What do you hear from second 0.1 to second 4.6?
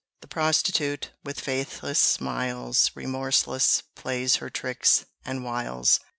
The prostitute, with faithless smiles, Remorseless plays her